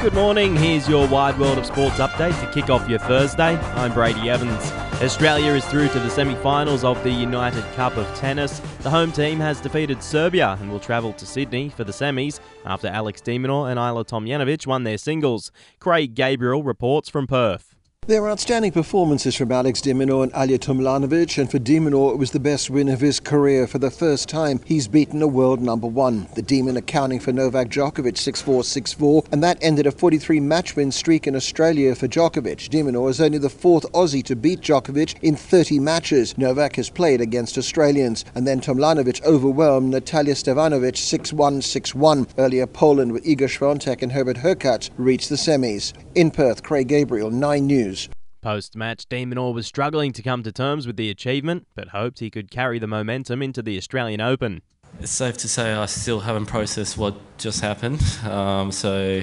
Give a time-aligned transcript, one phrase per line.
[0.00, 0.56] Good morning.
[0.56, 3.58] Here's your Wide World of Sports update to kick off your Thursday.
[3.58, 4.72] I'm Brady Evans.
[5.02, 8.60] Australia is through to the semi finals of the United Cup of Tennis.
[8.78, 12.88] The home team has defeated Serbia and will travel to Sydney for the semis after
[12.88, 15.52] Alex de Minaur and Ajla Tomljanovic won their singles.
[15.80, 17.69] Craig Gabriel reports from Perth.
[18.10, 22.10] There were outstanding performances from Alex de Minaur and Ajla Tomljanovic, and for de Minaur
[22.12, 23.68] it was the best win of his career.
[23.68, 26.26] For the first time, he's beaten a world number one.
[26.34, 31.28] The Demon accounting for Novak Djokovic 6-4, 6-4, and that ended a 43-match win streak
[31.28, 32.68] in Australia for Djokovic.
[32.68, 36.36] De Minaur is only the fourth Aussie to beat Djokovic in 30 matches.
[36.36, 42.28] Novak has played against Australians, and then Tomljanovic overwhelmed Natalia Stevanovic 6-1, 6-1.
[42.38, 45.92] Earlier, Poland with Iga Swiatek and Hubert Hurkacz reached the semis.
[46.12, 48.08] In Perth, Craig Gabriel, 9 News.
[48.42, 52.18] Post match, de Minaur was struggling to come to terms with the achievement, but hoped
[52.18, 54.60] he could carry the momentum into the Australian Open.
[54.98, 58.02] It's safe to say I still haven't processed what just happened.
[58.24, 59.22] Um, so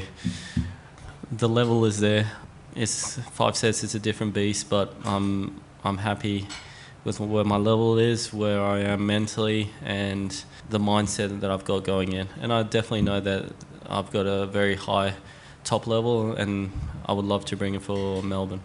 [1.30, 2.32] the level is there.
[2.74, 3.84] It's five sets.
[3.84, 6.48] It's a different beast, but I'm I'm happy
[7.04, 10.32] with where my level is, where I am mentally, and
[10.70, 12.30] the mindset that I've got going in.
[12.40, 13.52] And I definitely know that
[13.90, 15.16] I've got a very high
[15.64, 16.72] top level, and
[17.06, 18.62] I would love to bring it for Melbourne.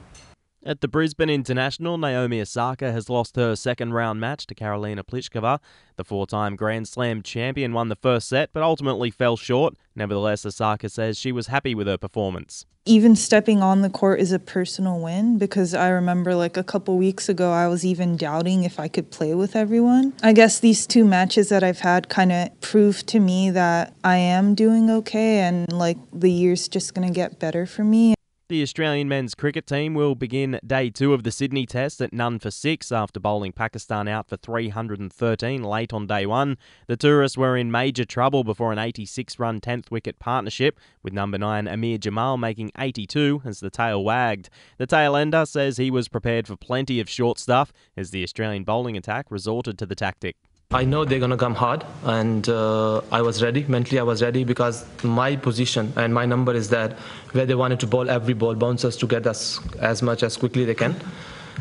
[0.65, 5.59] At the Brisbane International, Naomi Osaka has lost her second round match to Karolina Pliskova.
[5.97, 9.75] The four time Grand Slam champion won the first set but ultimately fell short.
[9.97, 12.65] Nevertheless, Osaka says she was happy with her performance.
[12.85, 16.97] Even stepping on the court is a personal win because I remember like a couple
[16.97, 20.13] weeks ago I was even doubting if I could play with everyone.
[20.23, 24.17] I guess these two matches that I've had kind of proved to me that I
[24.17, 28.15] am doing okay and like the year's just going to get better for me.
[28.53, 32.39] The Australian men's cricket team will begin day two of the Sydney Test at none
[32.39, 36.59] for six after bowling Pakistan out for 313 late on day one.
[36.87, 41.39] The tourists were in major trouble before an 86 run 10th wicket partnership, with number
[41.39, 44.51] nine Aamer Jamal making 82 as the tail wagged.
[44.77, 48.65] The tail ender says he was prepared for plenty of short stuff as the Australian
[48.65, 50.37] bowling attack resorted to the tactic.
[50.75, 53.63] I know they're going to come hard, and uh, I was ready.
[53.65, 56.99] Mentally, I was ready because my position and my number is that
[57.33, 60.65] where they wanted to bowl every ball, bouncers to get us as much as quickly
[60.65, 60.97] they can.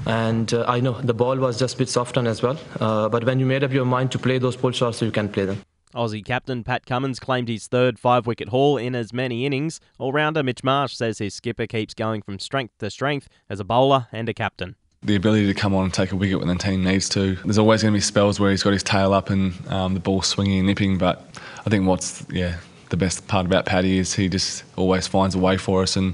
[0.05, 2.57] And uh, I know the ball was just a bit soft on as well.
[2.79, 5.27] Uh, but when you made up your mind to play those pull shots, you can
[5.27, 5.61] play them.
[5.93, 9.81] Aussie captain Pat Cummins claimed his third five wicket haul in as many innings.
[9.99, 13.65] All rounder Mitch Marsh says his skipper keeps going from strength to strength as a
[13.65, 16.55] bowler and a captain the ability to come on and take a wicket when the
[16.55, 17.35] team needs to.
[17.37, 19.99] There's always going to be spells where he's got his tail up and um, the
[19.99, 21.25] ball swinging and nipping, but
[21.65, 22.57] I think what's yeah
[22.89, 26.13] the best part about Paddy is he just always finds a way for us, and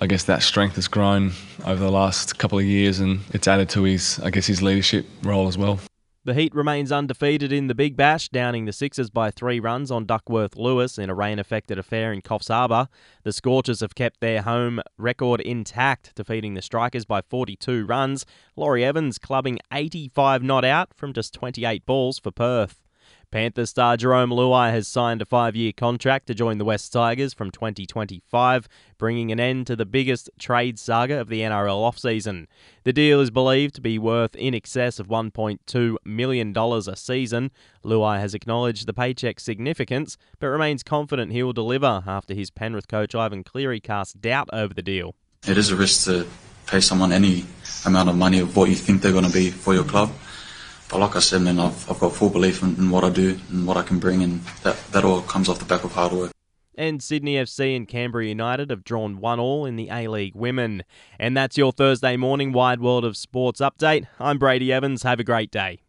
[0.00, 1.32] I guess that strength has grown
[1.64, 5.06] over the last couple of years, and it's added to his I guess his leadership
[5.24, 5.80] role as well.
[6.22, 10.04] The Heat remains undefeated in the Big Bash, downing the Sixers by three runs on
[10.04, 12.88] Duckworth Lewis in a rain affected affair in Coffs Harbour.
[13.22, 18.26] The Scorchers have kept their home record intact, defeating the Strikers by 42 runs.
[18.54, 22.82] Laurie Evans clubbing 85 not out from just 28 balls for Perth.
[23.30, 27.32] Panther star Jarome Luai has signed a five year contract to join the Wests Tigers
[27.32, 28.68] from 2025,
[28.98, 32.46] bringing an end to the biggest trade saga of the NRL offseason.
[32.82, 37.52] The deal is believed to be worth in excess of $1.2 million a season.
[37.84, 42.88] Luai has acknowledged the paycheck's significance, but remains confident he will deliver after his Penrith
[42.88, 45.14] coach Ivan Cleary cast doubt over the deal.
[45.46, 46.26] It is a risk to
[46.66, 47.44] pay someone any
[47.86, 50.10] amount of money of what you think they're going to be for your club.
[50.90, 53.38] But like I said, man, I've, I've got full belief in, in what I do
[53.50, 56.12] and what I can bring, and that, that all comes off the back of hard
[56.12, 56.32] work.
[56.74, 60.82] And Sydney FC and Canberra United have drawn one all in the A League Women.
[61.18, 64.06] And that's your Thursday morning Wide World of Sports update.
[64.18, 65.02] I'm Brady Evans.
[65.02, 65.82] Have a great day.